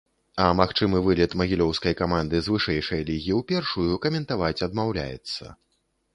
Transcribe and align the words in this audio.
А 0.43 0.45
магчымы 0.59 1.01
вылет 1.07 1.35
магілёўскай 1.41 1.93
каманды 1.99 2.41
з 2.47 2.53
вышэйшай 2.55 3.01
лігі 3.11 3.31
ў 3.41 3.49
першую, 3.53 4.01
каментаваць 4.09 4.61
адмаўляецца. 4.71 5.57